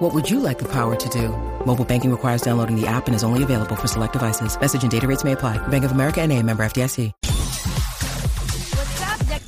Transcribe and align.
What 0.00 0.14
would 0.14 0.30
you 0.30 0.40
like 0.40 0.58
the 0.58 0.68
power 0.68 0.96
to 0.96 1.08
do? 1.10 1.28
Mobile 1.66 1.84
banking 1.84 2.10
requires 2.10 2.40
downloading 2.42 2.74
the 2.74 2.86
app 2.86 3.06
and 3.06 3.14
is 3.14 3.22
only 3.22 3.42
available 3.42 3.76
for 3.76 3.86
select 3.86 4.14
devices. 4.14 4.58
Message 4.58 4.82
and 4.82 4.90
data 4.90 5.06
rates 5.06 5.24
may 5.24 5.32
apply. 5.32 5.58
Bank 5.68 5.84
of 5.84 5.92
America 5.92 6.20
and 6.22 6.32
a 6.32 6.42
member 6.42 6.64
FDIC. 6.64 7.12
What's 7.22 9.02
up, 9.02 9.20
Jack- 9.28 9.42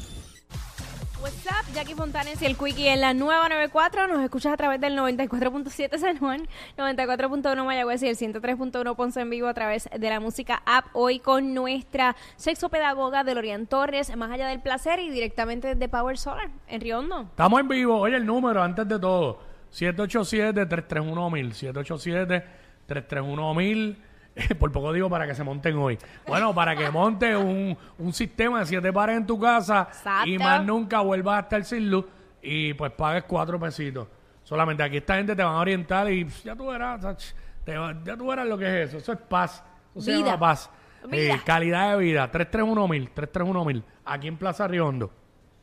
What's 1.23 1.47
up, 1.47 1.65
Jackie 1.75 1.95
Fontanes 1.95 2.43
y 2.43 2.45
el 2.47 2.57
Quickie 2.59 2.89
en 2.89 3.01
la 3.01 3.15
nueva 3.15 3.49
94. 3.49 4.09
Nos 4.09 4.21
escuchas 4.23 4.53
a 4.53 4.57
través 4.59 4.79
del 4.79 4.95
94.7 4.99 5.97
San 5.99 6.19
Juan, 6.19 6.47
94.1 6.77 7.65
Mayagüez 7.65 8.03
y 8.03 8.09
el 8.09 8.17
103.1 8.19 8.95
Ponce 8.95 9.21
en 9.23 9.31
vivo 9.31 9.49
a 9.49 9.55
través 9.55 9.89
de 9.99 10.11
la 10.11 10.21
música 10.21 10.63
app. 10.67 10.85
Hoy 10.93 11.19
con 11.19 11.55
nuestra 11.55 12.15
sexopedagoga 12.37 13.25
Delorian 13.25 13.67
Torres, 13.67 14.15
más 14.19 14.31
allá 14.31 14.49
del 14.49 14.61
placer 14.61 15.01
y 15.01 15.09
directamente 15.09 15.69
desde 15.75 15.89
Power 15.89 16.19
Solar 16.19 16.51
en 16.69 16.83
Riondo. 16.83 17.23
Estamos 17.23 17.59
en 17.59 17.69
vivo. 17.69 17.97
Oye, 17.99 18.17
el 18.17 18.27
número, 18.27 18.63
antes 18.63 18.87
de 18.87 18.99
todo. 18.99 19.51
787-331-1000. 19.73 22.43
787-331-1000. 22.89 23.97
Por 24.59 24.73
poco 24.73 24.93
digo 24.95 25.11
para 25.11 25.27
que 25.27 25.35
se 25.35 25.45
monten 25.45 25.77
hoy. 25.77 25.99
Bueno, 26.27 26.55
para 26.55 26.75
que 26.75 26.91
monte 26.91 27.37
un, 27.37 27.77
un 27.99 28.13
sistema 28.15 28.61
de 28.61 28.67
siete 28.67 28.91
pares 28.93 29.17
en 29.19 29.27
tu 29.27 29.39
casa 29.39 29.89
Exacto. 29.91 30.29
y 30.29 30.39
más 30.39 30.65
nunca 30.65 31.01
vuelvas 31.01 31.37
a 31.37 31.41
estar 31.41 31.65
sin 31.65 31.91
luz 31.91 32.07
y 32.41 32.73
pues 32.75 32.93
pagues 32.93 33.25
cuatro 33.25 33.61
pesitos. 33.61 34.09
Solamente 34.43 34.83
aquí 34.83 34.97
esta 34.99 35.17
gente 35.17 35.37
te 35.37 35.43
van 35.43 35.55
a 35.55 35.59
orientar 35.61 36.11
y 36.11 36.25
pff, 36.25 36.45
ya 36.45 36.57
tú 36.57 36.67
verás, 36.69 37.05
ach, 37.05 37.23
te 37.65 37.77
va- 37.77 37.95
ya 38.05 38.17
tú 38.17 38.27
verás 38.29 38.47
lo 38.47 38.57
que 38.57 38.83
es 38.83 38.89
eso. 38.89 38.99
Eso 38.99 39.13
es 39.13 39.19
paz. 39.19 39.63
Eso 39.95 40.01
se 40.01 40.13
Vida. 40.13 40.25
llama 40.25 40.39
paz. 40.41 40.71
Vida. 41.11 41.35
Eh, 41.35 41.41
calidad 41.45 41.91
de 41.93 41.99
vida. 41.99 42.31
331-1000. 42.33 43.11
331-1000. 43.15 43.83
Aquí 44.07 44.29
en 44.29 44.37
Plaza 44.39 44.67
Riondo. 44.67 45.13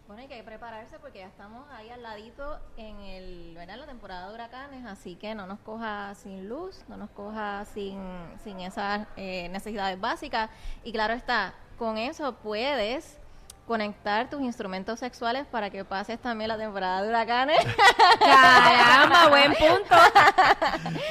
Bueno, 0.09 0.23
hay 0.23 0.27
que 0.27 0.41
prepararse 0.41 0.97
porque 0.97 1.19
ya 1.19 1.27
estamos 1.27 1.69
ahí 1.71 1.88
al 1.91 2.02
ladito 2.02 2.57
en 2.77 2.99
el, 3.02 3.53
¿verdad? 3.55 3.75
la 3.77 3.85
temporada 3.85 4.27
de 4.27 4.33
huracanes, 4.33 4.83
así 4.88 5.15
que 5.15 5.35
no 5.35 5.45
nos 5.45 5.59
coja 5.59 6.15
sin 6.15 6.49
luz, 6.49 6.83
no 6.88 6.97
nos 6.97 7.11
coja 7.11 7.63
sin, 7.65 8.02
sin 8.43 8.59
esas 8.59 9.05
eh, 9.17 9.49
necesidades 9.49 10.02
básicas. 10.02 10.49
Y 10.83 10.91
claro 10.91 11.13
está, 11.13 11.53
con 11.77 11.99
eso 11.99 12.33
puedes 12.33 13.19
conectar 13.67 14.31
tus 14.31 14.41
instrumentos 14.41 14.97
sexuales 14.97 15.45
para 15.45 15.69
que 15.69 15.85
pases 15.85 16.17
también 16.19 16.47
la 16.47 16.57
temporada 16.57 17.03
de 17.03 17.09
huracanes. 17.09 17.59
Caramba, 18.19 19.27
buen 19.30 19.53
punto. 19.53 19.95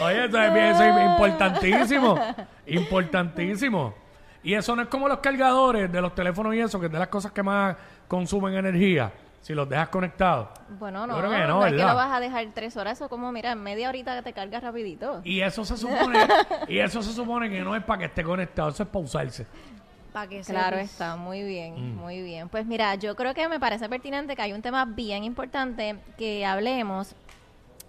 Oye, 0.02 0.24
eso 0.24 0.42
es, 0.42 0.52
bien- 0.52 0.66
eso 0.66 0.82
es 0.82 1.04
importantísimo. 1.10 2.18
Importantísimo. 2.66 3.94
Y 4.48 4.54
eso 4.54 4.74
no 4.74 4.80
es 4.80 4.88
como 4.88 5.08
los 5.08 5.18
cargadores 5.18 5.92
de 5.92 6.00
los 6.00 6.14
teléfonos 6.14 6.54
y 6.54 6.60
eso, 6.60 6.80
que 6.80 6.86
es 6.86 6.92
de 6.92 6.98
las 6.98 7.08
cosas 7.08 7.32
que 7.32 7.42
más 7.42 7.76
consumen 8.08 8.54
energía, 8.54 9.12
si 9.42 9.52
los 9.52 9.68
dejas 9.68 9.90
conectados. 9.90 10.48
bueno, 10.78 11.00
Yo 11.00 11.06
no, 11.06 11.18
creo 11.18 11.30
que 11.30 11.38
no, 11.40 11.60
no 11.60 11.66
es 11.66 11.72
que 11.74 11.78
lo 11.84 11.94
vas 11.94 12.10
a 12.10 12.18
dejar 12.18 12.46
tres 12.54 12.74
horas, 12.78 12.96
eso 12.98 13.10
como, 13.10 13.30
mira, 13.30 13.52
en 13.52 13.62
media 13.62 13.90
horita 13.90 14.16
que 14.16 14.22
te 14.22 14.32
cargas 14.32 14.62
rapidito. 14.62 15.20
Y 15.22 15.42
eso 15.42 15.66
se 15.66 15.76
supone, 15.76 16.26
y 16.66 16.78
eso 16.78 17.02
se 17.02 17.12
supone 17.12 17.50
que 17.50 17.60
no 17.60 17.76
es 17.76 17.84
para 17.84 17.98
que 17.98 18.04
esté 18.06 18.24
conectado, 18.24 18.70
eso 18.70 18.84
es 18.84 18.88
para 18.88 19.04
usarse. 19.04 19.46
Que 20.30 20.40
Claro 20.40 20.78
está, 20.78 21.16
muy 21.16 21.42
bien, 21.42 21.96
muy 21.96 22.22
bien. 22.22 22.48
Pues 22.48 22.64
mira, 22.64 22.94
yo 22.94 23.14
creo 23.16 23.34
que 23.34 23.48
me 23.48 23.60
parece 23.60 23.86
pertinente 23.86 24.34
que 24.34 24.40
hay 24.40 24.54
un 24.54 24.62
tema 24.62 24.86
bien 24.86 25.24
importante 25.24 25.96
que 26.16 26.46
hablemos. 26.46 27.14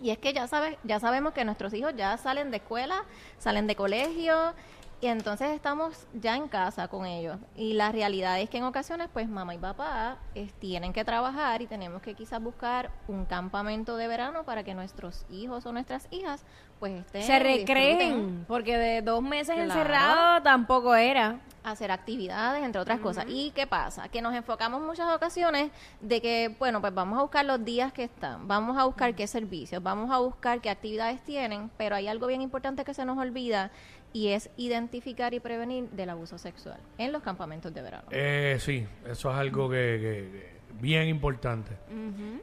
Y 0.01 0.09
es 0.09 0.17
que 0.17 0.33
ya 0.33 0.45
sabes, 0.45 0.75
ya 0.83 0.99
sabemos 0.99 1.31
que 1.33 1.45
nuestros 1.45 1.73
hijos 1.73 1.93
ya 1.95 2.17
salen 2.17 2.51
de 2.51 2.57
escuela, 2.57 3.05
salen 3.37 3.65
de 3.65 3.75
colegio 3.77 4.53
y 5.01 5.07
entonces 5.07 5.49
estamos 5.51 6.07
ya 6.13 6.35
en 6.35 6.47
casa 6.49 6.87
con 6.89 7.05
ellos. 7.05 7.37
Y 7.55 7.73
la 7.73 7.91
realidad 7.91 8.39
es 8.39 8.49
que 8.49 8.57
en 8.57 8.65
ocasiones 8.65 9.07
pues 9.13 9.29
mamá 9.29 9.55
y 9.55 9.57
papá 9.57 10.17
eh, 10.35 10.51
tienen 10.59 10.91
que 10.93 11.05
trabajar 11.05 11.61
y 11.61 11.67
tenemos 11.67 12.01
que 12.01 12.13
quizás 12.15 12.41
buscar 12.41 12.91
un 13.07 13.25
campamento 13.25 13.95
de 13.95 14.07
verano 14.07 14.43
para 14.43 14.63
que 14.63 14.73
nuestros 14.73 15.25
hijos 15.29 15.65
o 15.65 15.71
nuestras 15.71 16.07
hijas 16.11 16.43
pues 16.79 16.93
estén 17.05 17.23
Se 17.23 17.39
recreen, 17.39 18.45
porque 18.47 18.77
de 18.77 19.01
dos 19.01 19.21
meses 19.21 19.55
Claro. 19.55 19.63
encerrado 19.71 20.41
tampoco 20.43 20.95
era. 20.95 21.39
hacer 21.61 21.91
actividades, 21.91 22.63
entre 22.63 22.79
otras 22.81 22.99
cosas. 23.01 23.25
¿Y 23.27 23.51
qué 23.51 23.67
pasa? 23.67 24.07
Que 24.07 24.21
nos 24.21 24.33
enfocamos 24.33 24.81
muchas 24.81 25.13
ocasiones 25.13 25.71
de 25.99 26.21
que, 26.21 26.55
bueno, 26.57 26.79
pues 26.79 26.93
vamos 26.93 27.19
a 27.19 27.21
buscar 27.21 27.45
los 27.45 27.63
días 27.63 27.91
que 27.91 28.03
están, 28.05 28.47
vamos 28.47 28.77
a 28.77 28.85
buscar 28.85 29.13
qué 29.13 29.27
servicios, 29.27 29.83
vamos 29.83 30.09
a 30.09 30.19
buscar 30.19 30.61
qué 30.61 30.69
actividades 30.69 31.21
tienen, 31.25 31.69
pero 31.77 31.95
hay 31.97 32.07
algo 32.07 32.27
bien 32.27 32.41
importante 32.41 32.85
que 32.85 32.93
se 32.93 33.03
nos 33.05 33.17
olvida 33.17 33.71
y 34.13 34.29
es 34.29 34.49
identificar 34.57 35.33
y 35.33 35.39
prevenir 35.39 35.89
del 35.91 36.09
abuso 36.09 36.37
sexual 36.37 36.79
en 36.97 37.11
los 37.11 37.21
campamentos 37.23 37.73
de 37.73 37.81
verano. 37.81 38.05
Eh, 38.11 38.57
sí, 38.59 38.85
eso 39.07 39.29
es 39.31 39.37
algo 39.37 39.69
que, 39.69 39.75
que- 39.75 40.39
que 40.39 40.59
bien 40.81 41.07
importante. 41.09 41.71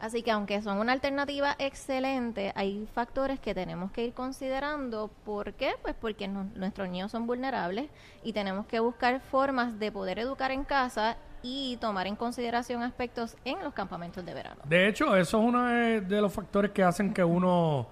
Así 0.00 0.22
que 0.22 0.30
aunque 0.30 0.60
son 0.60 0.78
una 0.78 0.92
alternativa 0.92 1.54
excelente, 1.58 2.52
hay 2.54 2.86
factores 2.92 3.40
que 3.40 3.54
tenemos 3.54 3.92
que 3.92 4.04
ir 4.04 4.12
considerando. 4.14 5.10
¿Por 5.24 5.54
qué? 5.54 5.70
Pues 5.80 5.94
porque 5.98 6.28
no- 6.28 6.44
nuestros 6.54 6.88
niños 6.88 7.10
son 7.12 7.26
vulnerables 7.26 7.88
y 8.22 8.32
tenemos 8.32 8.66
que 8.66 8.80
buscar 8.80 9.20
formas 9.20 9.78
de 9.78 9.90
poder 9.92 10.18
educar 10.18 10.50
en 10.50 10.64
casa 10.64 11.16
y 11.42 11.76
tomar 11.80 12.06
en 12.08 12.16
consideración 12.16 12.82
aspectos 12.82 13.36
en 13.44 13.62
los 13.62 13.72
campamentos 13.72 14.24
de 14.26 14.34
verano. 14.34 14.60
De 14.64 14.88
hecho, 14.88 15.16
eso 15.16 15.38
es 15.38 15.44
uno 15.46 15.64
de, 15.66 16.00
de 16.02 16.20
los 16.20 16.32
factores 16.32 16.72
que 16.72 16.82
hacen 16.82 17.14
que 17.14 17.22
uno 17.24 17.86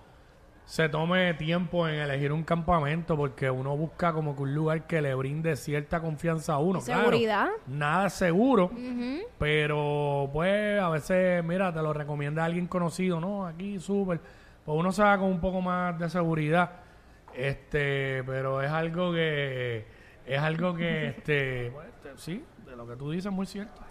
se 0.65 0.89
tome 0.89 1.35
tiempo 1.35 1.87
en 1.87 1.97
elegir 1.97 2.33
un 2.33 2.43
campamento 2.43 3.17
porque 3.17 3.51
uno 3.51 3.77
busca 3.77 4.13
como 4.13 4.35
que 4.35 4.43
un 4.43 4.55
lugar 4.55 4.87
que 4.87 5.03
le 5.03 5.15
brinde 5.15 5.57
cierta 5.57 6.01
confianza 6.01 6.55
a 6.55 6.59
uno. 6.59 6.81
Claro, 6.81 7.01
Seguridad. 7.03 7.49
nada 7.67 8.09
seguro, 8.09 8.71
pero 9.39 10.31
pues 10.33 10.81
a 10.81 10.89
veces, 10.89 11.45
mira, 11.45 11.73
te 11.73 11.83
lo 11.83 11.93
recomienda 11.93 12.45
alguien 12.45 12.67
conocido, 12.67 13.21
¿no? 13.21 13.47
Aquí 13.47 13.79
súper. 13.79 14.21
Pues 14.65 14.79
uno 14.79 14.91
se 14.93 15.03
va 15.03 15.19
con 15.19 15.29
un 15.29 15.41
poco 15.41 15.61
más 15.61 15.99
de 15.99 16.09
seguridad. 16.09 16.71
Este, 17.35 18.23
pero 18.25 18.63
es 18.63 18.71
algo 18.71 19.13
que 19.13 19.85
es 20.25 20.39
algo 20.41 20.75
que 20.75 21.09
este, 21.17 21.71
pues, 21.73 21.89
este, 21.89 22.11
sí, 22.17 22.45
de 22.65 22.77
lo 22.77 22.87
que 22.87 22.97
tú 22.97 23.11
dices 23.11 23.27
es 23.27 23.33
muy 23.33 23.47
cierto. 23.47 23.83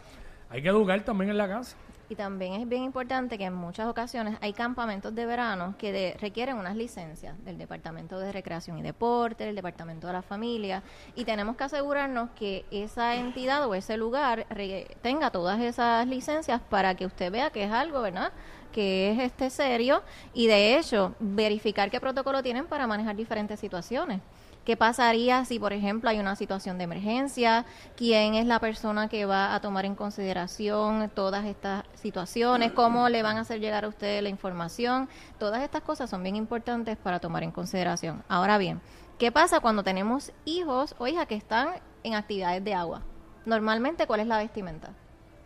Hay 0.50 0.62
que 0.62 0.70
educar 0.70 1.00
también 1.02 1.30
en 1.30 1.38
la 1.38 1.48
casa. 1.48 1.78
Y 2.10 2.16
también 2.16 2.54
es 2.54 2.68
bien 2.68 2.84
importante 2.84 3.38
que 3.38 3.46
en 3.46 3.54
muchas 3.54 3.88
ocasiones 3.88 4.38
hay 4.42 4.54
campamentos 4.54 5.16
de 5.16 5.26
verano 5.26 5.74
que 5.78 5.92
de- 5.92 6.18
requieren 6.20 6.58
unas 6.58 6.76
licencias 6.76 7.34
del 7.46 7.58
Departamento 7.58 8.20
de 8.20 8.32
Recreación 8.32 8.78
y 8.78 8.82
Deporte, 8.82 9.46
del 9.46 9.56
Departamento 9.56 10.08
de 10.08 10.14
la 10.14 10.22
Familia, 10.22 10.84
y 11.16 11.24
tenemos 11.26 11.56
que 11.56 11.64
asegurarnos 11.64 12.30
que 12.32 12.66
esa 12.72 13.16
entidad 13.16 13.66
o 13.68 13.74
ese 13.74 13.98
lugar 13.98 14.46
tenga 15.02 15.32
todas 15.32 15.60
esas 15.62 16.06
licencias 16.06 16.62
para 16.70 16.94
que 16.96 17.06
usted 17.06 17.32
vea 17.32 17.50
que 17.52 17.64
es 17.64 17.72
algo, 17.72 18.02
¿verdad? 18.02 18.32
que 18.74 19.12
es 19.12 19.20
este 19.20 19.52
serio 19.52 20.02
y 20.34 20.48
de 20.48 20.78
hecho 20.78 21.14
verificar 21.20 21.92
qué 21.92 22.00
protocolo 22.02 22.42
tienen 22.42 22.66
para 22.66 22.88
manejar 22.88 23.16
diferentes 23.16 23.60
situaciones. 23.60 24.20
¿Qué 24.66 24.78
pasaría 24.78 25.44
si, 25.44 25.60
por 25.60 25.74
ejemplo, 25.74 26.10
hay 26.10 26.20
una 26.20 26.38
situación 26.38 26.78
de 26.78 26.86
emergencia? 26.86 27.66
¿Quién 27.98 28.36
es 28.36 28.46
la 28.46 28.60
persona 28.60 29.10
que 29.10 29.26
va 29.26 29.54
a 29.54 29.60
tomar 29.60 29.84
en 29.84 29.94
consideración 29.94 31.12
todas 31.14 31.44
estas 31.46 31.84
situaciones? 31.96 32.72
¿Cómo 32.72 33.10
le 33.10 33.24
van 33.24 33.38
a 33.38 33.42
hacer 33.42 33.60
llegar 33.60 33.84
a 33.84 33.90
usted 33.90 34.22
la 34.22 34.30
información? 34.30 35.10
Todas 35.38 35.64
estas 35.64 35.82
cosas 35.82 36.10
son 36.10 36.24
bien 36.24 36.38
importantes 36.38 36.96
para 36.96 37.20
tomar 37.20 37.44
en 37.44 37.52
consideración. 37.52 38.24
Ahora 38.30 38.58
bien, 38.58 38.80
¿qué 39.20 39.34
pasa 39.34 39.60
cuando 39.60 39.84
tenemos 39.84 40.32
hijos 40.46 40.96
o 40.98 41.08
hijas 41.08 41.28
que 41.28 41.36
están 41.36 41.70
en 42.04 42.16
actividades 42.16 42.64
de 42.64 42.74
agua? 42.74 43.02
Normalmente, 43.46 44.08
¿cuál 44.08 44.22
es 44.22 44.28
la 44.28 44.38
vestimenta? 44.38 44.92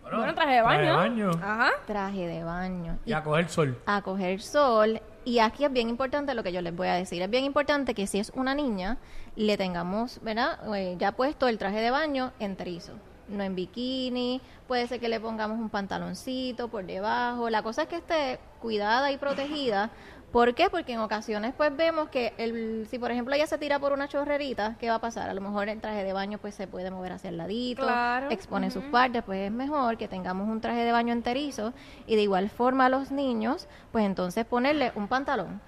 Bueno, 0.04 0.34
traje 0.36 0.54
de 0.54 0.62
baño. 0.62 1.32
Ajá. 1.42 1.72
Traje 1.86 2.28
de 2.28 2.44
baño. 2.44 3.00
Y 3.04 3.14
a 3.14 3.24
coger 3.24 3.50
sol. 3.50 3.78
a 3.86 4.02
coger 4.02 4.42
sol. 4.42 5.02
Y 5.28 5.40
aquí 5.40 5.66
es 5.66 5.74
bien 5.74 5.90
importante 5.90 6.34
lo 6.34 6.42
que 6.42 6.54
yo 6.54 6.62
les 6.62 6.74
voy 6.74 6.88
a 6.88 6.94
decir. 6.94 7.22
Es 7.22 7.30
bien 7.30 7.44
importante 7.44 7.94
que 7.94 8.08
si 8.08 8.18
es 8.18 8.32
una 8.34 8.56
niña, 8.56 8.98
le 9.36 9.58
tengamos, 9.58 10.22
¿verdad? 10.22 10.58
Eh, 10.74 10.96
ya 10.98 11.12
puesto 11.12 11.50
el 11.50 11.58
traje 11.58 11.82
de 11.82 11.92
baño 11.92 12.32
enterizo. 12.40 12.94
No 13.30 13.44
en 13.44 13.56
bikini, 13.56 14.42
puede 14.68 14.88
ser 14.88 15.00
que 15.00 15.10
le 15.10 15.20
pongamos 15.20 15.60
un 15.60 15.70
pantaloncito 15.70 16.70
por 16.70 16.86
debajo. 16.86 17.50
La 17.50 17.62
cosa 17.62 17.84
es 17.84 17.88
que 17.88 17.98
esté 17.98 18.40
cuidada 18.62 19.12
y 19.12 19.18
protegida. 19.18 19.90
¿Por 20.32 20.56
qué? 20.56 20.70
Porque 20.70 20.94
en 20.94 21.00
ocasiones 21.00 21.54
pues 21.56 21.76
vemos 21.76 22.10
que 22.10 22.34
el, 22.38 22.86
si 22.90 23.00
por 23.00 23.12
ejemplo 23.12 23.34
ella 23.34 23.48
se 23.48 23.58
tira 23.58 23.80
por 23.80 23.94
una 23.94 24.10
chorrerita, 24.10 24.76
¿qué 24.78 24.90
va 24.90 24.96
a 24.96 25.02
pasar? 25.02 25.30
A 25.30 25.34
lo 25.34 25.40
mejor 25.40 25.70
el 25.70 25.80
traje 25.80 26.04
de 26.04 26.12
baño 26.12 26.38
pues 26.38 26.54
se 26.54 26.68
puede 26.68 26.92
mover 26.92 27.14
hacia 27.14 27.30
el 27.30 27.38
ladito, 27.38 27.84
Claro, 27.84 28.30
expone 28.30 28.70
sus 28.70 28.84
partes, 28.86 29.24
pues 29.24 29.40
es 29.40 29.52
mejor 29.52 29.98
que 29.98 30.10
tengamos 30.10 30.50
un 30.50 30.60
traje 30.60 30.84
de 30.84 30.92
baño 30.92 31.14
enterizo 31.14 31.74
y 32.08 32.18
de 32.18 32.24
igual 32.24 32.50
forma 32.50 32.88
a 32.88 32.90
los 32.90 33.10
niños, 33.10 33.70
pues 33.94 34.06
entonces 34.06 34.46
ponerle 34.46 34.92
un 34.96 35.08
pantalón. 35.08 35.62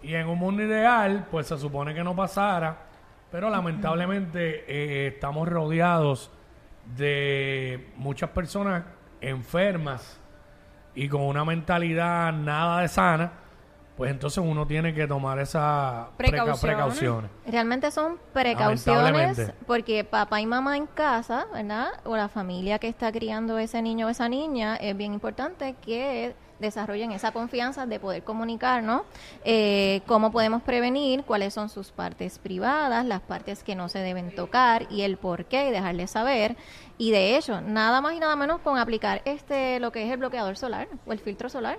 Y 0.00 0.14
en 0.14 0.28
un 0.28 0.38
mundo 0.38 0.62
ideal, 0.62 1.26
pues 1.30 1.48
se 1.48 1.58
supone 1.58 1.92
que 1.92 2.04
no 2.04 2.14
pasara, 2.14 2.86
pero 3.32 3.50
lamentablemente 3.50 4.64
eh, 4.68 5.08
estamos 5.08 5.48
rodeados 5.48 6.30
de 6.96 7.92
muchas 7.96 8.30
personas 8.30 8.84
enfermas 9.20 10.18
y 10.94 11.08
con 11.08 11.22
una 11.22 11.44
mentalidad 11.44 12.32
nada 12.32 12.82
de 12.82 12.88
sana, 12.88 13.32
pues 13.96 14.10
entonces 14.10 14.42
uno 14.44 14.66
tiene 14.66 14.92
que 14.94 15.06
tomar 15.06 15.38
esas 15.38 16.06
preca- 16.16 16.16
Precauciones. 16.16 16.60
precauciones. 16.60 17.30
Realmente 17.46 17.90
son 17.90 18.18
precauciones 18.32 19.52
porque 19.66 20.02
papá 20.04 20.40
y 20.40 20.46
mamá 20.46 20.76
en 20.76 20.86
casa, 20.86 21.46
¿verdad? 21.52 21.88
O 22.04 22.16
la 22.16 22.28
familia 22.28 22.78
que 22.78 22.88
está 22.88 23.12
criando 23.12 23.58
ese 23.58 23.80
niño 23.82 24.06
o 24.06 24.10
esa 24.10 24.28
niña, 24.28 24.76
es 24.76 24.96
bien 24.96 25.12
importante 25.14 25.76
que 25.82 26.34
desarrollen 26.62 27.12
esa 27.12 27.32
confianza 27.32 27.84
de 27.84 28.00
poder 28.00 28.24
comunicarnos 28.24 29.02
eh, 29.44 30.00
cómo 30.06 30.32
podemos 30.32 30.62
prevenir, 30.62 31.24
cuáles 31.24 31.52
son 31.52 31.68
sus 31.68 31.90
partes 31.92 32.38
privadas, 32.38 33.04
las 33.04 33.20
partes 33.20 33.62
que 33.62 33.74
no 33.74 33.90
se 33.90 33.98
deben 33.98 34.34
tocar 34.34 34.86
y 34.90 35.02
el 35.02 35.18
por 35.18 35.44
qué 35.44 35.68
y 35.68 35.70
dejarles 35.70 36.12
saber. 36.12 36.56
Y 36.96 37.10
de 37.10 37.36
hecho, 37.36 37.60
nada 37.60 38.00
más 38.00 38.14
y 38.14 38.20
nada 38.20 38.36
menos 38.36 38.60
con 38.60 38.78
aplicar 38.78 39.20
este 39.26 39.78
lo 39.80 39.92
que 39.92 40.04
es 40.06 40.10
el 40.10 40.16
bloqueador 40.16 40.56
solar 40.56 40.88
o 41.06 41.12
el 41.12 41.18
filtro 41.18 41.50
solar. 41.50 41.76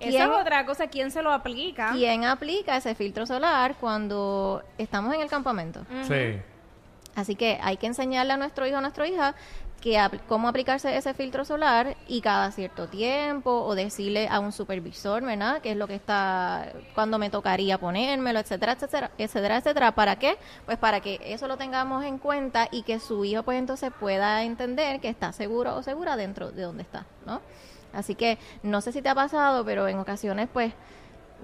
Esa 0.00 0.10
¿Quién- 0.10 0.22
es 0.32 0.38
otra 0.40 0.66
cosa. 0.66 0.86
¿Quién 0.88 1.10
se 1.10 1.22
lo 1.22 1.32
aplica? 1.32 1.90
¿Quién 1.92 2.24
aplica 2.24 2.76
ese 2.76 2.94
filtro 2.94 3.26
solar 3.26 3.76
cuando 3.80 4.62
estamos 4.78 5.14
en 5.14 5.20
el 5.22 5.28
campamento? 5.28 5.84
Sí. 6.06 6.36
Así 7.14 7.34
que 7.34 7.58
hay 7.62 7.76
que 7.76 7.86
enseñarle 7.86 8.32
a 8.32 8.36
nuestro 8.36 8.66
hijo 8.66 8.78
a 8.78 8.80
nuestra 8.80 9.06
hija 9.06 9.34
que 9.84 10.00
cómo 10.28 10.48
aplicarse 10.48 10.96
ese 10.96 11.12
filtro 11.12 11.44
solar 11.44 11.94
y 12.08 12.22
cada 12.22 12.50
cierto 12.52 12.88
tiempo 12.88 13.50
o 13.50 13.74
decirle 13.74 14.28
a 14.28 14.40
un 14.40 14.50
supervisor, 14.50 15.22
¿verdad? 15.22 15.60
Que 15.60 15.72
es 15.72 15.76
lo 15.76 15.86
que 15.86 15.94
está 15.94 16.72
cuando 16.94 17.18
me 17.18 17.28
tocaría 17.28 17.76
ponérmelo, 17.76 18.38
etcétera, 18.38 18.72
etcétera, 18.72 19.10
etcétera, 19.18 19.58
etcétera. 19.58 19.92
¿Para 19.92 20.16
qué? 20.16 20.38
Pues 20.64 20.78
para 20.78 21.00
que 21.00 21.20
eso 21.22 21.48
lo 21.48 21.58
tengamos 21.58 22.02
en 22.02 22.16
cuenta 22.16 22.66
y 22.70 22.82
que 22.82 22.98
su 22.98 23.26
hijo 23.26 23.42
pues 23.42 23.58
entonces 23.58 23.92
pueda 24.00 24.42
entender 24.42 25.00
que 25.00 25.10
está 25.10 25.32
seguro 25.32 25.76
o 25.76 25.82
segura 25.82 26.16
dentro 26.16 26.50
de 26.50 26.62
donde 26.62 26.82
está, 26.82 27.04
¿no? 27.26 27.42
Así 27.92 28.14
que 28.14 28.38
no 28.62 28.80
sé 28.80 28.90
si 28.90 29.02
te 29.02 29.10
ha 29.10 29.14
pasado, 29.14 29.66
pero 29.66 29.86
en 29.86 29.98
ocasiones 29.98 30.48
pues 30.50 30.72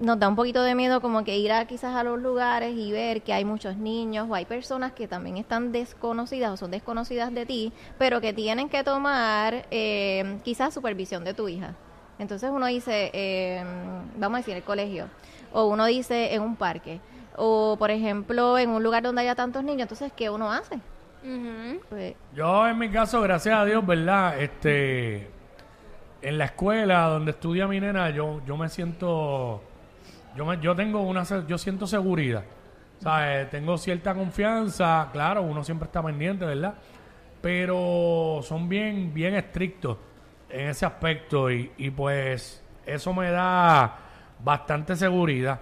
nos 0.01 0.19
da 0.19 0.27
un 0.27 0.35
poquito 0.35 0.63
de 0.63 0.75
miedo 0.75 0.99
como 0.99 1.23
que 1.23 1.37
ir 1.37 1.51
a 1.51 1.65
quizás 1.65 1.95
a 1.95 2.03
los 2.03 2.19
lugares 2.19 2.75
y 2.75 2.91
ver 2.91 3.21
que 3.21 3.33
hay 3.33 3.45
muchos 3.45 3.77
niños 3.77 4.27
o 4.29 4.35
hay 4.35 4.45
personas 4.45 4.91
que 4.91 5.07
también 5.07 5.37
están 5.37 5.71
desconocidas 5.71 6.51
o 6.51 6.57
son 6.57 6.71
desconocidas 6.71 7.33
de 7.33 7.45
ti, 7.45 7.71
pero 7.97 8.19
que 8.19 8.33
tienen 8.33 8.67
que 8.67 8.83
tomar 8.83 9.65
eh, 9.71 10.39
quizás 10.43 10.73
supervisión 10.73 11.23
de 11.23 11.33
tu 11.33 11.47
hija. 11.47 11.75
Entonces 12.19 12.49
uno 12.51 12.65
dice, 12.67 13.11
eh, 13.13 13.63
vamos 14.17 14.37
a 14.37 14.39
decir, 14.39 14.55
el 14.55 14.63
colegio, 14.63 15.07
o 15.53 15.65
uno 15.65 15.85
dice 15.85 16.33
en 16.33 16.41
un 16.41 16.55
parque, 16.55 16.99
o 17.35 17.75
por 17.77 17.91
ejemplo 17.91 18.57
en 18.57 18.69
un 18.69 18.83
lugar 18.83 19.03
donde 19.03 19.21
haya 19.21 19.35
tantos 19.35 19.63
niños, 19.63 19.83
entonces 19.83 20.11
¿qué 20.15 20.29
uno 20.29 20.51
hace? 20.51 20.79
Pues, 21.89 22.15
Yo 22.33 22.67
en 22.67 22.77
mi 22.79 22.89
caso, 22.89 23.21
gracias 23.21 23.55
a 23.55 23.65
Dios, 23.65 23.85
¿verdad? 23.85 24.41
Este, 24.41 25.29
en 26.21 26.37
la 26.37 26.45
escuela 26.45 27.07
donde 27.07 27.31
estudia 27.31 27.67
mi 27.67 27.79
nena, 27.79 28.09
yo, 28.09 28.41
yo 28.45 28.57
me 28.57 28.69
siento, 28.69 29.61
yo 30.35 30.45
me, 30.45 30.59
yo 30.59 30.75
tengo 30.75 31.01
una, 31.01 31.23
yo 31.47 31.57
siento 31.57 31.87
seguridad, 31.87 32.43
¿sabes? 32.99 33.49
Tengo 33.49 33.77
cierta 33.77 34.13
confianza, 34.13 35.09
claro, 35.11 35.41
uno 35.41 35.63
siempre 35.63 35.85
está 35.87 36.01
pendiente, 36.03 36.45
¿verdad? 36.45 36.73
Pero 37.41 38.39
son 38.43 38.69
bien, 38.69 39.13
bien 39.13 39.35
estrictos 39.35 39.97
en 40.49 40.69
ese 40.69 40.85
aspecto 40.85 41.49
y, 41.51 41.71
y 41.77 41.89
pues 41.91 42.63
eso 42.85 43.13
me 43.13 43.31
da 43.31 43.97
bastante 44.43 44.95
seguridad. 44.95 45.59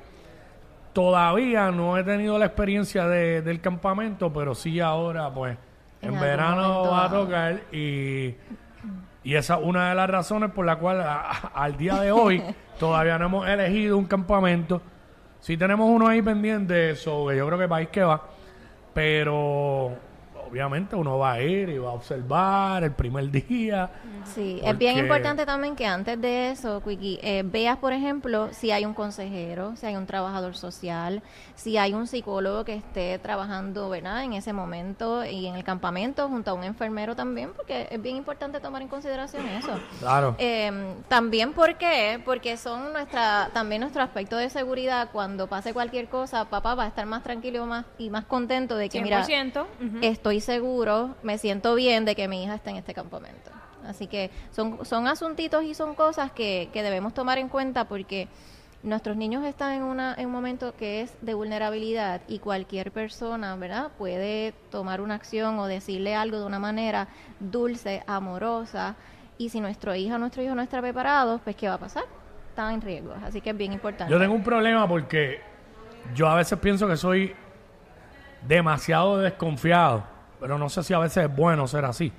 Todavía 0.93 1.71
no 1.71 1.97
he 1.97 2.03
tenido 2.03 2.37
la 2.39 2.45
experiencia 2.47 3.07
de- 3.07 3.41
del 3.41 3.61
campamento, 3.61 4.33
pero 4.33 4.55
sí 4.55 4.79
ahora, 4.79 5.31
pues, 5.33 5.57
En 6.01 6.13
en, 6.15 6.19
verano 6.19 6.83
va 6.91 7.05
a 7.05 7.09
tocar 7.09 7.61
y, 7.71 8.35
y 9.29 9.35
esa 9.35 9.55
es 9.55 9.61
una 9.63 9.89
de 9.89 9.95
las 9.95 10.09
razones 10.09 10.51
por 10.51 10.65
la 10.65 10.77
cual 10.77 11.01
a- 11.01 11.21
a- 11.21 11.63
al 11.63 11.77
día 11.77 11.95
de 12.01 12.11
hoy 12.11 12.41
todavía 12.79 13.17
no 13.19 13.25
hemos 13.27 13.47
elegido 13.47 13.97
un 13.97 14.05
campamento. 14.05 14.81
Sí 15.39 15.55
tenemos 15.57 15.89
uno 15.89 16.07
ahí 16.07 16.21
pendiente, 16.21 16.91
eso 16.91 17.27
que 17.27 17.37
yo 17.37 17.45
creo 17.47 17.59
que 17.59 17.67
país 17.67 17.89
que 17.89 18.01
va, 18.03 18.21
pero 18.93 19.91
obviamente 20.49 20.95
uno 20.95 21.17
va 21.17 21.33
a 21.33 21.41
ir 21.41 21.69
y 21.69 21.77
va 21.77 21.89
a 21.89 21.93
observar 21.93 22.83
el 22.83 22.91
primer 22.91 23.29
día. 23.29 23.89
Sí, 24.25 24.59
es 24.63 24.77
bien 24.77 24.93
Porque- 24.93 24.99
importante 24.99 25.45
también 25.45 25.75
que 25.75 25.85
antes 25.85 26.19
de 26.19 26.51
eso, 26.51 26.81
Quickie, 26.83 27.19
eh, 27.21 27.43
veas, 27.45 27.77
por 27.77 27.93
ejemplo, 27.93 28.49
si 28.51 28.71
hay 28.71 28.85
un 28.85 28.93
consejero, 28.93 29.75
si 29.75 29.85
hay 29.85 29.95
un 29.95 30.05
trabajador 30.05 30.55
social, 30.55 31.21
si 31.55 31.77
hay 31.77 31.93
un 31.93 32.05
psicólogo 32.07 32.63
que 32.65 32.75
esté 32.75 33.17
trabajando, 33.19 33.89
¿verdad?, 33.89 34.23
en 34.23 34.33
ese 34.33 34.53
momento 34.53 35.25
y 35.25 35.47
en 35.47 35.55
el 35.55 35.63
campamento 35.63 36.27
junto 36.27 36.51
a 36.51 36.53
un 36.53 36.63
enfermero 36.63 37.15
también, 37.15 37.51
porque 37.55 37.87
es 37.89 38.01
bien 38.01 38.17
importante 38.17 38.59
tomar 38.59 38.81
en 38.81 38.87
consideración 38.87 39.47
eso. 39.47 39.79
Claro. 39.99 40.35
Eh, 40.37 40.95
también, 41.07 41.53
¿por 41.53 41.77
qué? 41.77 42.21
Porque 42.25 42.57
son 42.57 42.91
nuestra, 42.93 43.49
también 43.53 43.81
nuestro 43.81 44.03
aspecto 44.03 44.37
de 44.37 44.49
seguridad. 44.49 45.09
Cuando 45.11 45.47
pase 45.47 45.73
cualquier 45.73 46.07
cosa, 46.07 46.45
papá 46.45 46.75
va 46.75 46.83
a 46.83 46.87
estar 46.87 47.05
más 47.05 47.23
tranquilo 47.23 47.65
más, 47.65 47.85
y 47.97 48.09
más 48.09 48.25
contento 48.25 48.75
de 48.75 48.89
que, 48.89 49.01
mira, 49.01 49.23
100%. 49.25 49.65
ujú. 49.79 49.97
estoy 50.01 50.38
seguro, 50.41 51.15
me 51.23 51.37
siento 51.37 51.75
bien 51.75 52.05
de 52.05 52.15
que 52.15 52.27
mi 52.27 52.43
hija 52.43 52.55
está 52.55 52.69
en 52.71 52.77
este 52.77 52.93
campamento. 52.93 53.51
Así 53.85 54.07
que 54.07 54.29
son, 54.51 54.85
son 54.85 55.07
asuntitos 55.07 55.63
y 55.63 55.73
son 55.73 55.95
cosas 55.95 56.31
que, 56.31 56.69
que 56.73 56.83
debemos 56.83 57.13
tomar 57.13 57.37
en 57.37 57.49
cuenta 57.49 57.87
porque 57.87 58.27
nuestros 58.83 59.17
niños 59.17 59.43
están 59.45 59.73
en, 59.73 59.83
una, 59.83 60.15
en 60.17 60.27
un 60.27 60.31
momento 60.31 60.73
que 60.77 61.01
es 61.01 61.15
de 61.21 61.33
vulnerabilidad 61.33 62.21
y 62.27 62.39
cualquier 62.39 62.91
persona, 62.91 63.55
¿verdad? 63.55 63.91
Puede 63.97 64.53
tomar 64.71 65.01
una 65.01 65.15
acción 65.15 65.59
o 65.59 65.67
decirle 65.67 66.15
algo 66.15 66.39
de 66.39 66.45
una 66.45 66.59
manera 66.59 67.07
dulce, 67.39 68.03
amorosa. 68.07 68.95
Y 69.37 69.49
si 69.49 69.59
nuestro 69.59 69.95
hijo 69.95 70.15
o 70.15 70.17
nuestro 70.17 70.43
hijo 70.43 70.55
no 70.55 70.61
está 70.61 70.81
preparado, 70.81 71.39
pues 71.43 71.55
¿qué 71.55 71.67
va 71.67 71.75
a 71.75 71.79
pasar? 71.79 72.03
Están 72.49 72.73
en 72.73 72.81
riesgo. 72.81 73.13
Así 73.23 73.41
que 73.41 73.51
es 73.51 73.57
bien 73.57 73.73
importante. 73.73 74.11
Yo 74.11 74.19
tengo 74.19 74.33
un 74.33 74.43
problema 74.43 74.87
porque 74.87 75.41
yo 76.13 76.27
a 76.27 76.35
veces 76.35 76.57
pienso 76.59 76.87
que 76.87 76.97
soy 76.97 77.35
demasiado 78.47 79.17
desconfiado, 79.17 80.03
pero 80.39 80.57
no 80.57 80.69
sé 80.69 80.83
si 80.83 80.93
a 80.93 80.99
veces 80.99 81.25
es 81.29 81.35
bueno 81.35 81.67
ser 81.67 81.85
así. 81.85 82.11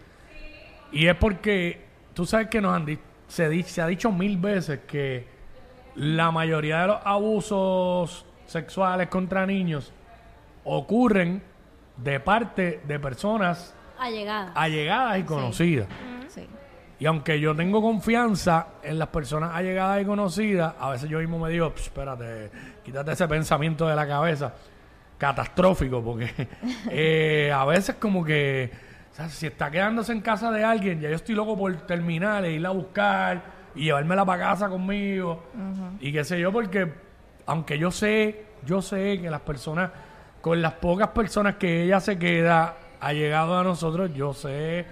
Y 0.93 1.07
es 1.07 1.15
porque 1.17 1.85
tú 2.15 2.27
sabes 2.27 2.49
que 2.49 2.61
nos 2.61 2.75
han 2.75 2.85
di- 2.87 2.99
se, 3.29 3.49
di- 3.49 3.63
se 3.63 3.81
ha 3.81 3.87
dicho 3.87 4.11
mil 4.13 4.37
veces 4.39 4.81
que 4.87 5.27
la 5.95 6.31
mayoría 6.31 6.83
de 6.83 6.87
los 6.89 6.99
abusos 7.05 8.25
sexuales 8.47 9.09
contra 9.09 9.47
niños 9.47 9.93
ocurren 10.65 11.43
de 11.97 12.21
parte 12.21 12.81
de 12.87 12.99
personas 12.99 13.75
Allegada. 13.99 14.53
allegadas 14.55 15.19
y 15.19 15.23
conocidas. 15.25 15.89
Sí. 16.29 16.47
Y 16.99 17.07
aunque 17.07 17.41
yo 17.41 17.55
tengo 17.55 17.81
confianza 17.81 18.67
en 18.83 18.99
las 18.99 19.09
personas 19.09 19.53
allegadas 19.55 20.03
y 20.03 20.05
conocidas, 20.05 20.75
a 20.79 20.91
veces 20.91 21.09
yo 21.09 21.19
mismo 21.19 21.39
me 21.39 21.51
digo, 21.51 21.71
"Psh, 21.75 21.81
espérate, 21.85 22.51
quítate 22.85 23.13
ese 23.13 23.27
pensamiento 23.29 23.87
de 23.87 23.97
la 23.97 24.07
cabeza 24.07 24.55
catastrófico, 25.21 26.03
porque 26.03 26.31
eh, 26.91 27.53
a 27.55 27.65
veces 27.67 27.97
como 27.97 28.25
que, 28.25 28.71
o 29.13 29.15
sea, 29.15 29.29
si 29.29 29.47
está 29.47 29.71
quedándose 29.71 30.13
en 30.13 30.23
casa 30.23 30.51
de 30.51 30.65
alguien, 30.65 30.99
ya 30.99 31.11
yo 31.11 31.17
estoy 31.17 31.35
loco 31.35 31.57
por 31.57 31.77
terminar 31.83 32.45
e 32.47 32.53
irla 32.53 32.71
a 32.71 32.73
buscar 32.73 33.43
y 33.75 33.85
llevármela 33.85 34.25
para 34.25 34.43
casa 34.45 34.69
conmigo. 34.69 35.45
Y 36.01 36.11
qué 36.11 36.25
sé 36.25 36.41
yo, 36.41 36.51
porque 36.51 36.91
aunque 37.45 37.79
yo 37.79 37.91
sé, 37.91 38.47
yo 38.65 38.81
sé 38.81 39.21
que 39.21 39.31
las 39.31 39.43
personas, 39.43 39.91
con 40.41 40.63
las 40.63 40.73
pocas 40.75 41.09
personas 41.09 41.57
que 41.57 41.85
ella 41.85 42.01
se 42.01 42.19
queda 42.19 42.77
allegado 42.99 43.59
a 43.59 43.63
nosotros, 43.63 44.11
yo 44.15 44.33
sé 44.33 44.87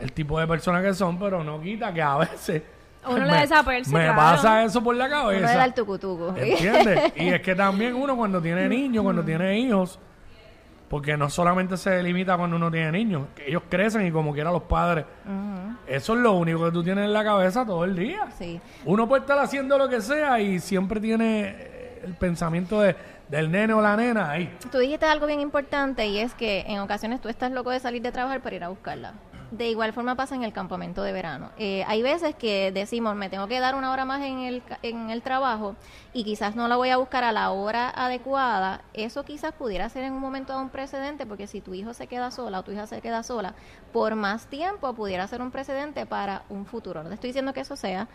el 0.00 0.12
tipo 0.12 0.40
de 0.40 0.46
personas 0.46 0.82
que 0.82 0.94
son, 0.94 1.18
pero 1.18 1.44
no 1.44 1.60
quita 1.60 1.92
que 1.92 2.00
a 2.00 2.16
veces 2.16 2.62
Uno 3.08 3.24
le 3.24 3.32
da 3.32 3.42
esa 3.42 3.62
perse, 3.62 3.92
me 3.92 4.00
claro. 4.04 4.16
pasa 4.16 4.64
eso 4.64 4.82
por 4.82 4.94
la 4.96 5.06
Uno 5.06 5.30
le 5.30 5.40
cabeza. 5.40 5.58
da 5.58 5.64
el 5.64 5.74
tucutuco. 5.74 6.34
¿Entiendes? 6.36 7.12
y 7.16 7.28
es 7.28 7.40
que 7.40 7.54
también 7.54 7.94
uno 7.94 8.16
cuando 8.16 8.40
tiene 8.40 8.68
niños, 8.68 9.02
cuando 9.04 9.22
tiene 9.24 9.58
hijos, 9.58 9.98
porque 10.88 11.16
no 11.16 11.28
solamente 11.28 11.76
se 11.76 12.02
limita 12.02 12.36
cuando 12.36 12.56
uno 12.56 12.70
tiene 12.70 12.92
niños, 12.92 13.26
que 13.34 13.48
ellos 13.48 13.62
crecen 13.68 14.06
y 14.06 14.10
como 14.10 14.32
quiera 14.32 14.50
los 14.50 14.62
padres. 14.62 15.04
Eso 15.86 16.14
es 16.14 16.20
lo 16.20 16.32
único 16.32 16.64
que 16.64 16.70
tú 16.72 16.82
tienes 16.82 17.04
en 17.04 17.12
la 17.12 17.24
cabeza 17.24 17.64
todo 17.64 17.84
el 17.84 17.94
día. 17.96 18.28
Sí. 18.38 18.60
Uno 18.84 19.08
puede 19.08 19.22
estar 19.22 19.38
haciendo 19.38 19.78
lo 19.78 19.88
que 19.88 20.00
sea 20.00 20.40
y 20.40 20.60
siempre 20.60 21.00
tiene 21.00 21.54
eh, 21.58 22.02
el 22.04 22.14
pensamiento 22.14 22.80
de, 22.80 22.94
del 23.28 23.50
nene 23.50 23.72
o 23.72 23.80
la 23.80 23.96
nena 23.96 24.30
ahí. 24.30 24.54
Tú 24.70 24.78
dijiste 24.78 25.06
algo 25.06 25.26
bien 25.26 25.40
importante 25.40 26.06
y 26.06 26.18
es 26.18 26.34
que 26.34 26.64
en 26.68 26.80
ocasiones 26.80 27.20
tú 27.20 27.28
estás 27.28 27.52
loco 27.52 27.70
de 27.70 27.80
salir 27.80 28.02
de 28.02 28.12
trabajar 28.12 28.40
para 28.40 28.56
ir 28.56 28.64
a 28.64 28.68
buscarla. 28.68 29.14
De 29.50 29.70
igual 29.70 29.94
forma 29.94 30.14
pasa 30.14 30.34
en 30.34 30.42
el 30.42 30.52
campamento 30.52 31.02
de 31.02 31.12
verano. 31.12 31.50
Eh, 31.56 31.82
hay 31.86 32.02
veces 32.02 32.34
que 32.34 32.70
decimos, 32.70 33.16
me 33.16 33.30
tengo 33.30 33.46
que 33.48 33.60
dar 33.60 33.74
una 33.76 33.90
hora 33.90 34.04
más 34.04 34.20
en 34.22 34.40
el, 34.40 34.62
en 34.82 35.08
el 35.08 35.22
trabajo 35.22 35.74
y 36.12 36.24
quizás 36.24 36.54
no 36.54 36.68
la 36.68 36.76
voy 36.76 36.90
a 36.90 36.98
buscar 36.98 37.24
a 37.24 37.32
la 37.32 37.50
hora 37.50 37.88
adecuada. 37.88 38.82
Eso 38.92 39.24
quizás 39.24 39.54
pudiera 39.54 39.88
ser 39.88 40.04
en 40.04 40.12
un 40.12 40.20
momento 40.20 40.58
un 40.58 40.68
precedente 40.68 41.24
porque 41.24 41.46
si 41.46 41.62
tu 41.62 41.72
hijo 41.72 41.94
se 41.94 42.06
queda 42.06 42.30
sola 42.30 42.60
o 42.60 42.62
tu 42.62 42.72
hija 42.72 42.86
se 42.86 43.00
queda 43.00 43.22
sola 43.22 43.54
por 43.92 44.14
más 44.16 44.46
tiempo 44.46 44.92
pudiera 44.92 45.26
ser 45.26 45.40
un 45.40 45.50
precedente 45.50 46.04
para 46.04 46.42
un 46.50 46.66
futuro. 46.66 47.02
No 47.02 47.08
te 47.08 47.14
estoy 47.14 47.28
diciendo 47.28 47.54
que 47.54 47.60
eso 47.60 47.76
sea, 47.76 48.06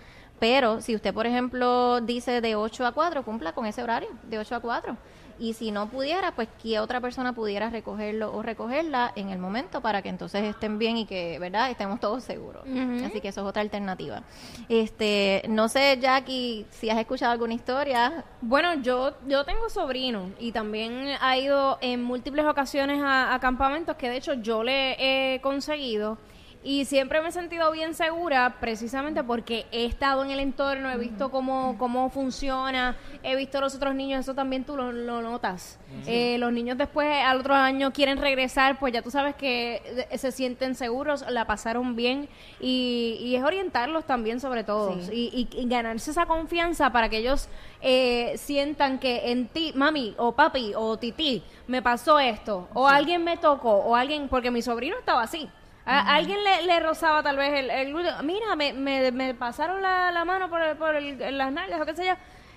pero 0.44 0.82
si 0.82 0.94
usted, 0.94 1.14
por 1.14 1.26
ejemplo, 1.26 2.02
dice 2.02 2.42
de 2.42 2.58
8 2.58 2.86
a 2.86 2.92
4, 2.92 3.24
cumpla 3.24 3.54
con 3.54 3.66
ese 3.66 3.82
horario, 3.82 4.10
de 4.24 4.40
8 4.40 4.56
a 4.56 4.60
4. 4.60 4.98
y 5.40 5.54
si 5.54 5.72
no 5.72 5.88
pudiera, 5.88 6.36
pues 6.36 6.50
que 6.62 6.80
otra 6.80 7.00
persona 7.00 7.32
pudiera 7.32 7.70
recogerlo 7.70 8.36
o 8.36 8.42
recogerla 8.42 9.14
en 9.16 9.30
el 9.30 9.40
momento 9.40 9.80
para 9.80 10.02
que 10.02 10.10
entonces 10.10 10.44
estén 10.44 10.78
bien 10.80 10.98
y 10.98 11.06
que, 11.06 11.40
¿verdad?, 11.40 11.72
estemos 11.72 12.02
todos 12.02 12.26
seguros. 12.26 12.64
Así 13.06 13.22
que 13.22 13.30
eso 13.30 13.40
es 13.40 13.48
otra 13.48 13.62
alternativa. 13.62 14.24
Este, 14.68 15.44
no 15.48 15.70
sé, 15.70 15.98
Jackie, 16.02 16.66
si 16.72 16.90
has 16.90 16.98
escuchado 16.98 17.32
alguna 17.32 17.54
historia. 17.54 18.26
Bueno, 18.42 18.74
yo, 18.82 19.14
yo 19.26 19.46
tengo 19.46 19.70
sobrino 19.70 20.30
y 20.40 20.52
también 20.52 21.08
ha 21.22 21.38
ido 21.38 21.78
en 21.80 22.04
múltiples 22.04 22.46
ocasiones 22.46 23.02
a, 23.02 23.34
a 23.34 23.40
campamentos 23.40 23.96
que 23.96 24.10
de 24.10 24.18
hecho 24.18 24.34
yo 24.34 24.62
le 24.62 25.36
he 25.36 25.40
conseguido 25.40 26.18
y 26.64 26.86
siempre 26.86 27.22
me 27.22 27.28
he 27.28 27.32
sentido 27.32 27.70
bien 27.72 27.94
segura 27.94 28.56
precisamente 28.62 29.24
porque 29.24 29.66
he 29.72 29.86
estado 29.86 30.24
en 30.24 30.32
el 30.32 30.40
entorno, 30.40 30.90
he 30.90 30.98
visto 30.98 31.30
cómo, 31.30 31.76
cómo 31.78 32.10
funciona, 32.10 32.96
he 33.22 33.36
visto 33.36 33.58
a 33.58 33.62
los 33.62 33.76
otros 33.76 33.94
niños, 33.96 34.22
eso 34.22 34.34
también 34.34 34.64
tú 34.64 34.76
lo, 34.78 34.92
lo 34.92 35.22
notas. 35.22 35.78
Eh, 36.08 36.38
los 36.40 36.52
niños 36.52 36.78
después 36.78 37.08
al 37.24 37.42
otro 37.42 37.54
año 37.54 37.92
quieren 37.94 38.18
regresar, 38.18 38.80
pues 38.80 38.94
ya 38.94 39.02
tú 39.02 39.12
sabes 39.12 39.36
que 39.36 40.08
eh, 40.10 40.18
se 40.18 40.32
sienten 40.32 40.74
seguros, 40.76 41.24
la 41.30 41.46
pasaron 41.46 41.96
bien 41.96 42.28
y, 42.60 43.18
y 43.20 43.36
es 43.36 43.44
orientarlos 43.44 44.06
también 44.06 44.40
sobre 44.40 44.64
todo. 44.64 44.92
Y, 45.12 45.48
y- 45.54 45.60
y 45.62 45.68
ganarse 45.68 46.12
esa 46.12 46.26
confianza 46.26 46.92
para 46.92 47.10
que 47.10 47.18
ellos 47.18 47.50
eh, 47.82 48.34
sientan 48.38 49.00
que 49.00 49.32
en 49.32 49.48
ti, 49.50 49.72
mami 49.76 50.16
o 50.18 50.32
papi 50.32 50.74
o 50.76 50.98
titi, 50.98 51.44
me 51.68 51.82
pasó 51.82 52.20
esto, 52.20 52.68
o 52.74 52.88
alguien 52.88 53.24
me 53.24 53.38
tocó, 53.38 53.72
o 53.72 53.96
alguien, 53.96 54.30
porque 54.30 54.50
mi 54.50 54.62
sobrino 54.62 54.98
estaba 54.98 55.22
así. 55.24 55.50
Alguien 55.86 56.42
le, 56.44 56.62
le 56.66 56.80
rozaba 56.80 57.22
tal 57.24 57.36
vez 57.38 57.54
el, 57.60 57.70
el. 57.70 57.94
Mira, 58.24 58.56
me, 58.56 58.72
me, 58.74 59.12
me 59.12 59.34
pasaron 59.34 59.82
la, 59.82 60.12
la 60.12 60.24
mano 60.24 60.50
por, 60.50 60.78
por 60.78 60.96
el- 60.96 61.38
las 61.38 61.52
nalgas 61.52 61.82
o 61.82 61.86
qué 61.86 61.94
sé 61.96 62.06
yo. 62.06 62.14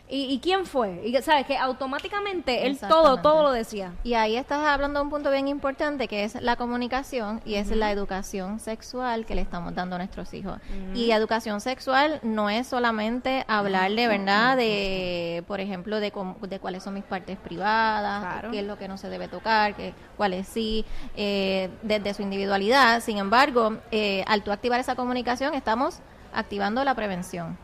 ¿Y, 0.08 0.24
y 0.32 0.38
quién 0.38 0.66
fue? 0.66 1.02
Y 1.04 1.16
sabes 1.22 1.46
que 1.46 1.56
automáticamente 1.56 2.66
él 2.66 2.78
todo, 2.78 3.16
todo 3.18 3.42
lo 3.42 3.50
decía. 3.50 3.92
Y 4.04 4.14
ahí 4.14 4.36
estás 4.36 4.64
hablando 4.64 5.00
de 5.00 5.04
un 5.04 5.10
punto 5.10 5.30
bien 5.30 5.48
importante 5.48 6.06
que 6.06 6.22
es 6.24 6.40
la 6.40 6.54
comunicación 6.56 7.40
y 7.44 7.54
es 7.56 7.68
la 7.70 7.90
educación 7.90 8.60
sexual 8.60 9.26
que 9.26 9.34
le 9.34 9.40
estamos 9.42 9.74
dando 9.74 9.96
a 9.96 9.98
nuestros 9.98 10.32
hijos. 10.34 10.58
Y 10.94 11.10
educación 11.10 11.60
sexual 11.60 12.20
no 12.22 12.50
es 12.50 12.68
solamente 12.68 13.44
hablarle, 13.48 14.06
¿verdad? 14.06 14.56
De, 14.56 15.42
por 15.48 15.60
ejemplo, 15.60 15.98
de, 15.98 16.12
de 16.48 16.60
cuáles 16.60 16.82
son 16.84 16.94
mis 16.94 17.04
partes 17.04 17.36
privadas, 17.38 18.22
Claro. 18.22 18.50
qué 18.50 18.60
es 18.60 18.64
lo 18.66 18.78
que 18.78 18.88
no 18.88 18.98
se 18.98 19.08
debe 19.08 19.28
tocar, 19.28 19.74
qué, 19.74 19.92
cuáles 20.16 20.46
sí, 20.46 20.84
eh, 21.16 21.68
desde 21.82 22.14
su 22.14 22.22
individualidad. 22.22 23.00
Sin 23.00 23.18
embargo, 23.18 23.78
eh, 23.90 24.24
al 24.28 24.42
tú 24.42 24.52
activar 24.52 24.78
esa 24.78 24.94
comunicación, 24.94 25.54
estamos 25.54 25.98
activando 26.32 26.84
la 26.84 26.94
prevención 26.94 27.58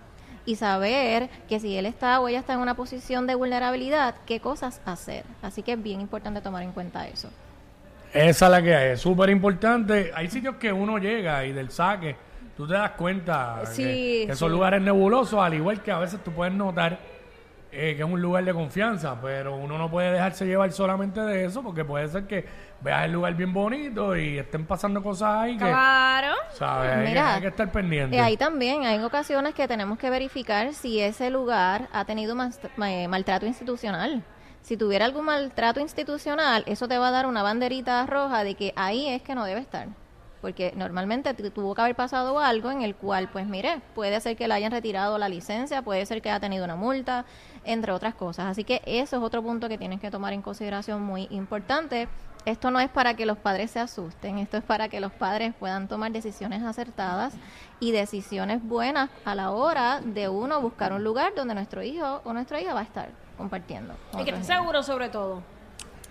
y 0.44 0.56
saber 0.56 1.28
que 1.48 1.60
si 1.60 1.76
él 1.76 1.86
está 1.86 2.20
o 2.20 2.28
ella 2.28 2.40
está 2.40 2.54
en 2.54 2.60
una 2.60 2.74
posición 2.74 3.26
de 3.26 3.34
vulnerabilidad, 3.34 4.14
qué 4.26 4.40
cosas 4.40 4.80
hacer. 4.84 5.24
Así 5.42 5.62
que 5.62 5.72
es 5.72 5.82
bien 5.82 6.00
importante 6.00 6.40
tomar 6.40 6.62
en 6.62 6.72
cuenta 6.72 7.06
eso. 7.06 7.30
Esa 8.12 8.46
es 8.46 8.50
la 8.50 8.62
que 8.62 8.74
hay, 8.74 8.90
es 8.92 9.00
súper 9.00 9.30
importante. 9.30 10.10
Hay 10.14 10.28
sitios 10.28 10.56
que 10.56 10.72
uno 10.72 10.98
llega 10.98 11.44
y 11.46 11.52
del 11.52 11.70
saque, 11.70 12.16
tú 12.56 12.66
te 12.66 12.74
das 12.74 12.90
cuenta 12.92 13.62
Sí, 13.66 13.82
que, 13.82 14.24
que 14.28 14.36
son 14.36 14.52
lugares 14.52 14.82
nebulosos, 14.82 15.40
al 15.40 15.54
igual 15.54 15.82
que 15.82 15.92
a 15.92 15.98
veces 15.98 16.22
tú 16.22 16.30
puedes 16.30 16.52
notar 16.52 16.98
eh, 17.72 17.94
que 17.96 18.02
es 18.02 18.08
un 18.08 18.20
lugar 18.20 18.44
de 18.44 18.52
confianza, 18.52 19.18
pero 19.20 19.56
uno 19.56 19.78
no 19.78 19.90
puede 19.90 20.12
dejarse 20.12 20.44
llevar 20.44 20.70
solamente 20.72 21.20
de 21.22 21.46
eso, 21.46 21.62
porque 21.62 21.84
puede 21.84 22.06
ser 22.08 22.26
que 22.26 22.46
veas 22.82 23.06
el 23.06 23.12
lugar 23.12 23.34
bien 23.34 23.52
bonito 23.52 24.14
y 24.16 24.38
estén 24.38 24.66
pasando 24.66 25.02
cosas 25.02 25.34
ahí 25.40 25.52
que, 25.56 25.64
Claro. 25.64 26.34
¿sabes? 26.52 26.92
Hay 26.92 27.02
que- 27.04 27.08
Mira, 27.08 27.34
hay 27.34 27.40
que 27.40 27.46
estar 27.48 27.72
pendiente. 27.72 28.16
Eh, 28.16 28.20
ahí 28.20 28.36
también 28.36 28.84
hay 28.84 28.98
ocasiones 29.02 29.54
que 29.54 29.66
tenemos 29.66 29.98
que 29.98 30.10
verificar 30.10 30.74
si 30.74 31.00
ese 31.00 31.30
lugar 31.30 31.88
ha 31.92 32.04
tenido 32.04 32.34
ma- 32.34 32.50
maltrato 33.08 33.46
institucional. 33.46 34.22
Si 34.60 34.76
tuviera 34.76 35.06
algún 35.06 35.24
maltrato 35.24 35.80
institucional, 35.80 36.62
eso 36.66 36.86
te 36.86 36.96
va 36.98 37.08
a 37.08 37.10
dar 37.10 37.26
una 37.26 37.42
banderita 37.42 38.06
roja 38.06 38.44
de 38.44 38.54
que 38.54 38.72
ahí 38.76 39.08
es 39.08 39.22
que 39.22 39.34
no 39.34 39.44
debe 39.44 39.60
estar. 39.60 39.88
Porque 40.42 40.72
normalmente 40.76 41.32
tu- 41.34 41.50
tuvo 41.50 41.74
que 41.74 41.80
haber 41.80 41.94
pasado 41.94 42.38
algo 42.38 42.70
en 42.70 42.82
el 42.82 42.94
cual, 42.96 43.28
pues 43.32 43.46
mire, 43.46 43.80
puede 43.94 44.20
ser 44.20 44.36
que 44.36 44.46
le 44.48 44.54
hayan 44.54 44.72
retirado 44.72 45.16
la 45.16 45.28
licencia, 45.30 45.80
puede 45.82 46.04
ser 46.04 46.20
que 46.20 46.28
haya 46.30 46.40
tenido 46.40 46.64
una 46.64 46.76
multa, 46.76 47.24
entre 47.64 47.92
otras 47.92 48.14
cosas. 48.14 48.46
Así 48.46 48.64
que 48.64 48.82
eso 48.84 49.16
es 49.16 49.22
otro 49.22 49.40
punto 49.42 49.68
que 49.68 49.78
tienes 49.78 50.00
que 50.00 50.10
tomar 50.10 50.32
en 50.34 50.42
consideración 50.42 51.00
muy 51.00 51.28
importante. 51.30 52.08
Esto 52.44 52.72
no 52.72 52.80
es 52.80 52.90
para 52.90 53.14
que 53.14 53.24
los 53.24 53.38
padres 53.38 53.70
se 53.70 53.78
asusten, 53.78 54.38
esto 54.38 54.56
es 54.56 54.64
para 54.64 54.88
que 54.88 54.98
los 54.98 55.12
padres 55.12 55.54
puedan 55.58 55.86
tomar 55.86 56.10
decisiones 56.10 56.60
acertadas 56.64 57.34
y 57.78 57.92
decisiones 57.92 58.64
buenas 58.64 59.10
a 59.24 59.36
la 59.36 59.52
hora 59.52 60.00
de 60.04 60.28
uno 60.28 60.60
buscar 60.60 60.92
un 60.92 61.04
lugar 61.04 61.34
donde 61.36 61.54
nuestro 61.54 61.84
hijo 61.84 62.20
o 62.24 62.32
nuestra 62.32 62.60
hija 62.60 62.74
va 62.74 62.80
a 62.80 62.82
estar 62.82 63.10
compartiendo. 63.38 63.94
Y 64.18 64.24
que 64.24 64.32
esté 64.32 64.42
seguro 64.54 64.82
sobre 64.82 65.08
todo. 65.08 65.40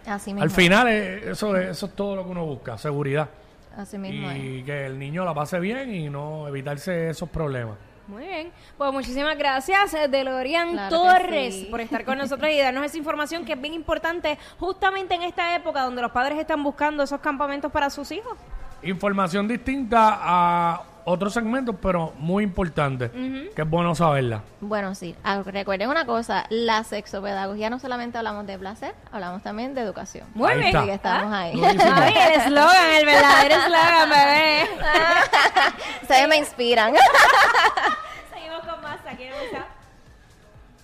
Así 0.05 0.31
mismo. 0.33 0.43
Al 0.45 0.51
final, 0.51 0.87
eh, 0.87 1.31
eso, 1.31 1.53
es- 1.57 1.67
eso 1.71 1.87
es 1.87 1.95
todo 1.95 2.15
lo 2.15 2.23
que 2.23 2.29
uno 2.31 2.45
busca, 2.45 2.77
seguridad. 2.77 3.27
Así 3.75 3.97
mismo 3.97 4.29
es. 4.29 4.37
Y 4.37 4.63
que 4.63 4.85
el 4.85 4.99
niño 4.99 5.23
la 5.23 5.33
pase 5.33 5.59
bien 5.59 5.93
y 5.93 6.09
no 6.09 6.47
evitarse 6.47 7.09
esos 7.09 7.29
problemas. 7.29 7.77
Muy 8.07 8.25
bien. 8.25 8.51
Pues 8.77 8.91
muchísimas 8.91 9.37
gracias, 9.37 9.93
eh, 9.93 10.07
Delorian 10.09 10.71
Claro 10.71 10.97
Torres, 10.97 11.55
sí. 11.55 11.67
por 11.71 11.79
estar 11.79 12.03
con 12.03 12.17
nosotros 12.17 12.51
y 12.51 12.57
darnos 12.57 12.83
esa 12.83 12.97
información 12.97 13.45
que 13.45 13.53
es 13.53 13.61
bien 13.61 13.73
importante 13.73 14.37
justamente 14.59 15.15
en 15.15 15.21
esta 15.21 15.55
época 15.55 15.83
donde 15.83 16.01
los 16.01 16.11
padres 16.11 16.37
están 16.37 16.61
buscando 16.61 17.03
esos 17.03 17.21
campamentos 17.21 17.71
para 17.71 17.89
sus 17.89 18.11
hijos. 18.11 18.37
Información 18.83 19.47
distinta 19.47 20.17
a 20.19 20.83
otros 21.05 21.33
segmentos, 21.33 21.75
pero 21.81 22.13
muy 22.17 22.43
importante, 22.43 23.09
que 23.55 23.61
es 23.61 23.69
bueno 23.69 23.95
saberla. 23.95 24.43
Bueno, 24.59 24.95
sí. 24.95 25.15
Ah, 25.23 25.41
recuerden 25.45 25.89
una 25.89 26.05
cosa, 26.05 26.45
la 26.49 26.83
sexopedagogía 26.83 27.69
no 27.69 27.79
solamente 27.79 28.17
hablamos 28.17 28.45
de 28.47 28.57
placer, 28.57 28.93
hablamos 29.11 29.41
también 29.43 29.73
de 29.73 29.81
educación. 29.81 30.27
Muy 30.33 30.51
Ahí 30.51 30.57
bien. 30.59 30.67
está. 30.67 30.79
Así 30.79 30.87
que 30.89 30.93
estamos 30.95 31.33
ahí. 31.33 31.61
Ay, 31.63 32.13
el 32.33 32.41
eslogan, 32.41 32.91
el 32.99 33.05
verdadero 33.05 33.55
eslogan, 33.55 34.09
bebé. 34.09 34.69
Ustedes 36.01 36.27
me 36.27 36.37
inspiran. 36.37 36.93
Seguimos 38.33 38.59
con 38.61 38.81
más 38.81 38.99
aquí 39.07 39.23
en. 39.23 39.31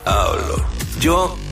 Hablo. 0.05 0.65
Yo 0.99 1.37